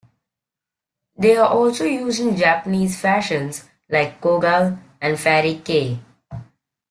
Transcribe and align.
They 1.15 1.37
are 1.37 1.47
also 1.53 1.85
used 1.85 2.21
in 2.21 2.35
Japanese 2.35 2.99
fashions 2.99 3.65
like 3.87 4.19
Kogal 4.19 4.79
and 4.99 5.19
Fairy 5.19 5.59
Kei. 5.63 5.99